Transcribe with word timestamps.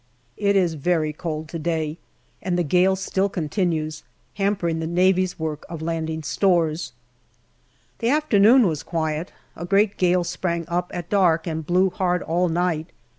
It 0.37 0.55
is 0.55 0.73
very 0.73 1.13
cold 1.13 1.47
to 1.49 1.59
day, 1.59 1.99
and 2.41 2.57
the 2.57 2.63
gale 2.63 2.95
still 2.95 3.29
continues, 3.29 4.01
hamper 4.33 4.67
ing 4.67 4.79
the 4.79 4.87
Navy's 4.87 5.37
work 5.37 5.63
of 5.69 5.83
landing 5.83 6.23
stores. 6.23 6.93
The 7.99 8.09
afternoon 8.09 8.65
was 8.65 8.81
quiet. 8.81 9.31
A 9.55 9.63
great 9.63 9.97
gale 9.97 10.23
sprang 10.23 10.65
up 10.67 10.89
at 10.91 11.11
dark 11.11 11.45
and 11.45 11.63
blew 11.67 11.91
hard 11.91 12.23
all 12.23 12.49
night. 12.49 12.87